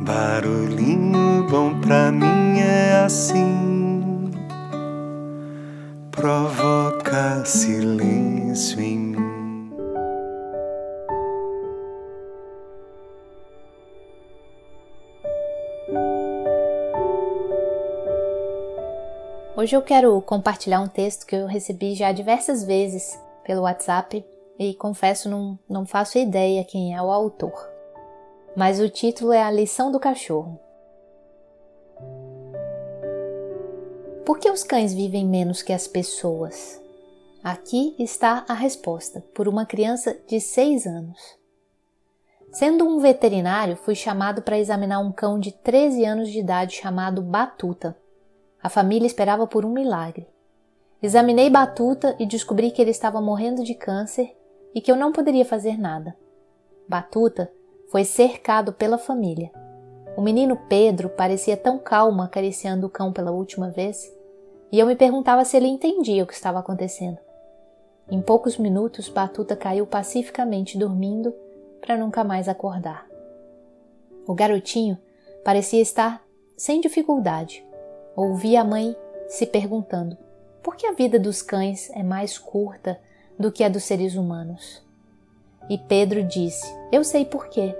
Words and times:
Barulhinho 0.00 1.48
bom 1.50 1.80
pra 1.80 2.12
mim 2.12 2.60
é 2.60 3.02
assim, 3.04 4.30
provoca 6.12 7.44
silêncio 7.44 8.80
em 8.80 8.96
mim. 8.96 9.72
Hoje 19.56 19.74
eu 19.74 19.82
quero 19.82 20.22
compartilhar 20.22 20.80
um 20.80 20.86
texto 20.86 21.26
que 21.26 21.34
eu 21.34 21.48
recebi 21.48 21.96
já 21.96 22.12
diversas 22.12 22.62
vezes 22.62 23.18
pelo 23.44 23.62
WhatsApp 23.62 24.24
e 24.56 24.74
confesso 24.74 25.28
não, 25.28 25.58
não 25.68 25.84
faço 25.84 26.18
ideia 26.18 26.62
quem 26.62 26.94
é 26.94 27.02
o 27.02 27.10
autor 27.10 27.77
mas 28.56 28.80
o 28.80 28.88
título 28.88 29.32
é 29.32 29.42
A 29.42 29.50
Lição 29.50 29.90
do 29.90 30.00
Cachorro. 30.00 30.58
Por 34.24 34.38
que 34.38 34.50
os 34.50 34.62
cães 34.62 34.92
vivem 34.92 35.26
menos 35.26 35.62
que 35.62 35.72
as 35.72 35.86
pessoas? 35.86 36.80
Aqui 37.42 37.94
está 37.98 38.44
a 38.48 38.52
resposta, 38.52 39.24
por 39.34 39.48
uma 39.48 39.64
criança 39.64 40.18
de 40.26 40.40
6 40.40 40.86
anos. 40.86 41.38
Sendo 42.52 42.86
um 42.86 42.98
veterinário, 42.98 43.76
fui 43.76 43.94
chamado 43.94 44.42
para 44.42 44.58
examinar 44.58 45.00
um 45.00 45.12
cão 45.12 45.38
de 45.38 45.52
13 45.52 46.04
anos 46.04 46.28
de 46.30 46.40
idade 46.40 46.76
chamado 46.76 47.22
Batuta. 47.22 47.96
A 48.62 48.68
família 48.68 49.06
esperava 49.06 49.46
por 49.46 49.64
um 49.64 49.70
milagre. 49.70 50.26
Examinei 51.02 51.48
Batuta 51.48 52.16
e 52.18 52.26
descobri 52.26 52.70
que 52.70 52.82
ele 52.82 52.90
estava 52.90 53.20
morrendo 53.20 53.62
de 53.62 53.74
câncer 53.74 54.36
e 54.74 54.80
que 54.80 54.90
eu 54.90 54.96
não 54.96 55.12
poderia 55.12 55.44
fazer 55.44 55.78
nada. 55.78 56.16
Batuta 56.88 57.50
foi 57.90 58.04
cercado 58.04 58.72
pela 58.72 58.98
família. 58.98 59.50
O 60.16 60.20
menino 60.22 60.56
Pedro 60.68 61.08
parecia 61.08 61.56
tão 61.56 61.78
calmo 61.78 62.22
acariciando 62.22 62.86
o 62.86 62.90
cão 62.90 63.12
pela 63.12 63.30
última 63.30 63.70
vez, 63.70 64.12
e 64.70 64.78
eu 64.78 64.86
me 64.86 64.96
perguntava 64.96 65.44
se 65.44 65.56
ele 65.56 65.66
entendia 65.66 66.22
o 66.22 66.26
que 66.26 66.34
estava 66.34 66.58
acontecendo. 66.58 67.18
Em 68.10 68.20
poucos 68.20 68.56
minutos, 68.56 69.08
Batuta 69.08 69.54
caiu 69.54 69.86
pacificamente 69.86 70.78
dormindo 70.78 71.34
para 71.80 71.96
nunca 71.96 72.24
mais 72.24 72.48
acordar. 72.48 73.06
O 74.26 74.34
garotinho 74.34 74.98
parecia 75.44 75.80
estar 75.80 76.22
sem 76.56 76.80
dificuldade. 76.80 77.64
Ouvi 78.16 78.56
a 78.56 78.64
mãe 78.64 78.96
se 79.28 79.46
perguntando 79.46 80.16
por 80.62 80.76
que 80.76 80.86
a 80.86 80.92
vida 80.92 81.18
dos 81.18 81.40
cães 81.40 81.90
é 81.94 82.02
mais 82.02 82.36
curta 82.36 83.00
do 83.38 83.52
que 83.52 83.62
a 83.62 83.68
dos 83.68 83.84
seres 83.84 84.16
humanos. 84.16 84.82
E 85.68 85.76
Pedro 85.76 86.24
disse: 86.24 86.66
Eu 86.90 87.04
sei 87.04 87.24
por 87.24 87.48
quê. 87.48 87.76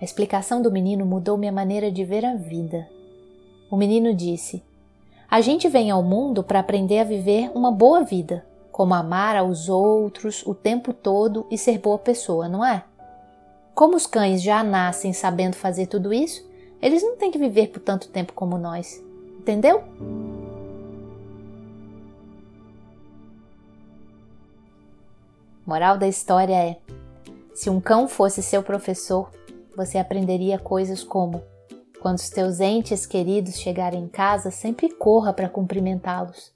A 0.00 0.04
explicação 0.04 0.60
do 0.60 0.70
menino 0.70 1.04
mudou 1.04 1.36
minha 1.36 1.52
maneira 1.52 1.90
de 1.90 2.04
ver 2.04 2.24
a 2.24 2.34
vida. 2.34 2.88
O 3.70 3.76
menino 3.76 4.14
disse: 4.14 4.62
A 5.30 5.40
gente 5.40 5.68
vem 5.68 5.90
ao 5.90 6.02
mundo 6.02 6.42
para 6.42 6.60
aprender 6.60 6.98
a 6.98 7.04
viver 7.04 7.50
uma 7.54 7.70
boa 7.70 8.02
vida, 8.02 8.44
como 8.72 8.94
amar 8.94 9.36
aos 9.36 9.68
outros 9.68 10.44
o 10.46 10.54
tempo 10.54 10.92
todo 10.92 11.46
e 11.50 11.56
ser 11.56 11.78
boa 11.78 11.98
pessoa, 11.98 12.48
não 12.48 12.64
é? 12.64 12.84
Como 13.74 13.96
os 13.96 14.06
cães 14.06 14.42
já 14.42 14.62
nascem 14.62 15.12
sabendo 15.12 15.54
fazer 15.54 15.86
tudo 15.86 16.12
isso, 16.12 16.46
eles 16.82 17.02
não 17.02 17.16
têm 17.16 17.30
que 17.30 17.38
viver 17.38 17.68
por 17.68 17.80
tanto 17.80 18.08
tempo 18.08 18.32
como 18.32 18.58
nós. 18.58 19.02
Entendeu? 19.38 19.82
Moral 25.66 25.96
da 25.96 26.08
história 26.08 26.54
é: 26.54 26.76
se 27.60 27.68
um 27.68 27.78
cão 27.78 28.08
fosse 28.08 28.42
seu 28.42 28.62
professor, 28.62 29.30
você 29.76 29.98
aprenderia 29.98 30.58
coisas 30.58 31.04
como: 31.04 31.42
quando 32.00 32.16
os 32.16 32.30
teus 32.30 32.58
entes 32.58 33.04
queridos 33.04 33.58
chegarem 33.58 34.04
em 34.04 34.08
casa, 34.08 34.50
sempre 34.50 34.88
corra 34.88 35.30
para 35.30 35.46
cumprimentá-los. 35.46 36.54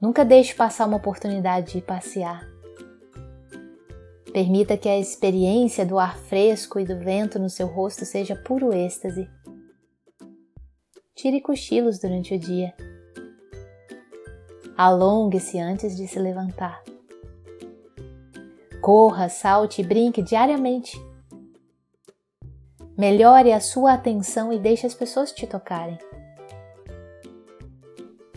Nunca 0.00 0.24
deixe 0.24 0.52
passar 0.56 0.88
uma 0.88 0.96
oportunidade 0.96 1.74
de 1.74 1.82
passear. 1.82 2.44
Permita 4.32 4.76
que 4.76 4.88
a 4.88 4.98
experiência 4.98 5.86
do 5.86 6.00
ar 6.00 6.18
fresco 6.18 6.80
e 6.80 6.84
do 6.84 6.98
vento 6.98 7.38
no 7.38 7.48
seu 7.48 7.68
rosto 7.68 8.04
seja 8.04 8.34
puro 8.34 8.74
êxtase. 8.74 9.30
Tire 11.14 11.40
cochilos 11.40 12.00
durante 12.00 12.34
o 12.34 12.38
dia. 12.40 12.74
Alongue-se 14.76 15.60
antes 15.60 15.96
de 15.96 16.08
se 16.08 16.18
levantar. 16.18 16.82
Corra, 18.86 19.28
salte 19.28 19.82
e 19.82 19.84
brinque 19.84 20.22
diariamente. 20.22 20.96
Melhore 22.96 23.52
a 23.52 23.58
sua 23.58 23.94
atenção 23.94 24.52
e 24.52 24.60
deixe 24.60 24.86
as 24.86 24.94
pessoas 24.94 25.32
te 25.32 25.44
tocarem. 25.44 25.98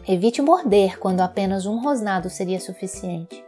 Evite 0.07 0.41
morder 0.41 0.97
quando 0.97 1.21
apenas 1.21 1.67
um 1.67 1.79
rosnado 1.79 2.31
seria 2.31 2.59
suficiente. 2.59 3.45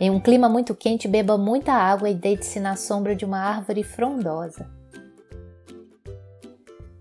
Em 0.00 0.08
um 0.08 0.18
clima 0.18 0.48
muito 0.48 0.74
quente, 0.74 1.06
beba 1.06 1.36
muita 1.36 1.74
água 1.74 2.08
e 2.08 2.14
deite-se 2.14 2.58
na 2.58 2.74
sombra 2.74 3.14
de 3.14 3.26
uma 3.26 3.40
árvore 3.40 3.82
frondosa. 3.82 4.70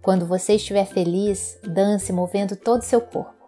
Quando 0.01 0.25
você 0.25 0.55
estiver 0.55 0.83
feliz, 0.83 1.57
dance 1.63 2.11
movendo 2.11 2.57
todo 2.57 2.81
o 2.81 2.85
seu 2.85 2.99
corpo. 2.99 3.40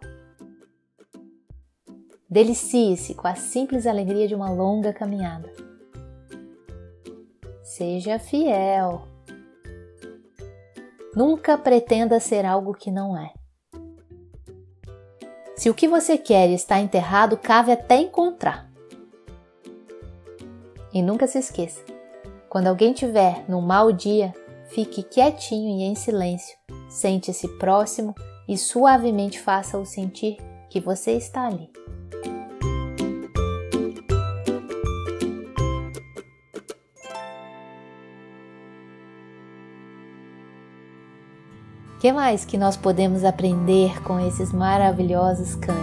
Delicie-se 2.34 3.14
com 3.14 3.28
a 3.28 3.36
simples 3.36 3.86
alegria 3.86 4.26
de 4.26 4.34
uma 4.34 4.50
longa 4.50 4.92
caminhada. 4.92 5.52
Seja 7.62 8.18
fiel. 8.18 9.06
Nunca 11.14 11.56
pretenda 11.56 12.18
ser 12.18 12.44
algo 12.44 12.74
que 12.74 12.90
não 12.90 13.16
é. 13.16 13.32
Se 15.54 15.70
o 15.70 15.74
que 15.74 15.86
você 15.86 16.18
quer 16.18 16.50
está 16.50 16.80
enterrado, 16.80 17.36
cave 17.36 17.70
até 17.70 17.98
encontrar. 17.98 18.68
E 20.92 21.00
nunca 21.02 21.28
se 21.28 21.38
esqueça: 21.38 21.84
quando 22.48 22.66
alguém 22.66 22.92
tiver 22.92 23.44
num 23.48 23.60
mau 23.60 23.92
dia, 23.92 24.34
fique 24.70 25.04
quietinho 25.04 25.78
e 25.78 25.84
em 25.84 25.94
silêncio, 25.94 26.58
sente-se 26.88 27.46
próximo 27.58 28.12
e 28.48 28.58
suavemente 28.58 29.38
faça-o 29.38 29.86
sentir 29.86 30.36
que 30.68 30.80
você 30.80 31.12
está 31.12 31.46
ali. 31.46 31.70
Que 42.04 42.12
mais 42.12 42.44
que 42.44 42.58
nós 42.58 42.76
podemos 42.76 43.24
aprender 43.24 43.98
com 44.02 44.20
esses 44.20 44.52
maravilhosos 44.52 45.54
cães? 45.54 45.78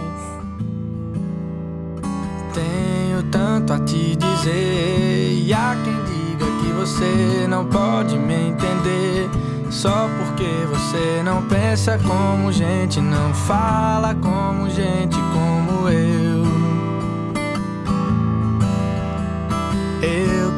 Tenho 2.54 3.24
tanto 3.24 3.72
a 3.72 3.80
te 3.80 4.14
dizer, 4.14 5.32
e 5.44 5.52
há 5.52 5.74
quem 5.82 6.04
diga 6.04 6.44
que 6.60 6.72
você 6.74 7.44
não 7.48 7.66
pode 7.66 8.16
me 8.16 8.50
entender. 8.50 9.28
Só 9.68 10.08
porque 10.16 10.46
você 10.70 11.24
não 11.24 11.42
pensa 11.48 11.98
como 11.98 12.52
gente, 12.52 13.00
não 13.00 13.34
fala 13.34 14.14
como 14.14 14.70
gente 14.70 15.16
como 15.16 15.88
eu. 15.88 16.31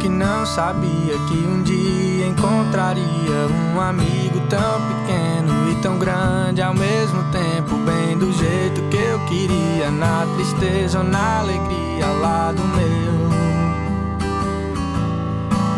Que 0.04 0.09
não 0.10 0.44
sabia 0.44 1.15
que 1.28 1.47
um 1.47 1.62
dia 1.62 2.26
encontraria 2.26 3.48
um 3.72 3.81
amigo 3.81 4.38
tão 4.50 4.78
pequeno 4.82 5.54
tão 5.84 5.98
grande 5.98 6.62
ao 6.62 6.72
mesmo 6.72 7.22
tempo, 7.25 7.76
bem 7.84 8.16
do 8.16 8.32
jeito 8.32 8.81
que 8.88 8.97
eu 8.97 9.20
queria, 9.26 9.91
na 9.91 10.26
tristeza 10.34 10.98
ou 10.98 11.04
na 11.04 11.41
alegria 11.41 12.06
lá 12.22 12.53
do 12.53 12.62
meu. 12.62 13.28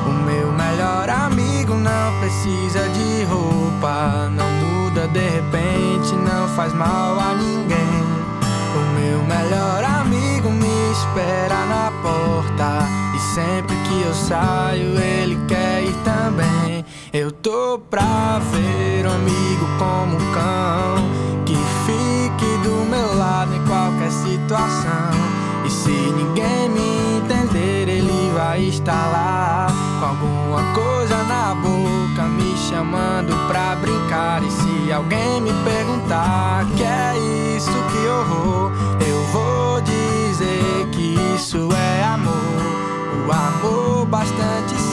O 0.06 0.12
meu 0.24 0.52
melhor 0.52 1.10
amigo 1.10 1.74
não 1.74 2.20
precisa 2.20 2.88
de 2.90 3.24
roupa, 3.24 4.30
não 4.30 4.48
muda 4.48 5.08
de 5.08 5.18
repente, 5.18 6.14
não 6.14 6.46
faz 6.54 6.72
mal 6.72 7.18
a 7.18 7.25
que 14.26 14.32
eu 14.32 14.38
saio 14.38 14.98
ele 14.98 15.38
quer 15.46 15.84
ir 15.84 15.94
também. 16.04 16.84
Eu 17.12 17.30
tô 17.30 17.78
pra 17.90 18.40
ver 18.52 19.06
um 19.06 19.14
amigo 19.14 19.66
como 19.78 20.16
um 20.16 20.32
cão 20.32 21.44
que 21.44 21.54
fique 21.86 22.58
do 22.62 22.84
meu 22.90 23.16
lado 23.16 23.54
em 23.54 23.64
qualquer 23.66 24.10
situação. 24.10 25.10
E 25.64 25.70
se 25.70 25.90
ninguém 25.90 26.68
me 26.68 27.18
entender, 27.18 27.88
ele 27.88 28.32
vai 28.34 28.62
estar 28.62 29.10
lá 29.10 29.66
com 30.00 30.06
alguma 30.06 30.62
coisa 30.74 31.16
na 31.24 31.54
boca 31.54 32.22
me 32.28 32.56
chamando 32.68 33.34
pra 33.48 33.76
brincar. 33.76 34.42
E 34.42 34.50
se 34.50 34.92
alguém 34.92 35.40
me 35.40 35.52
perguntar 35.64 36.66
que 36.76 36.82
é 36.82 37.56
isso 37.56 37.70
que 37.70 38.06
horror, 38.06 38.65
bastante 44.08 44.85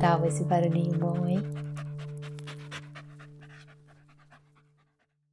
tal 0.00 0.24
esse 0.24 0.42
barulhinho 0.44 0.98
bom, 0.98 1.26
hein? 1.26 1.42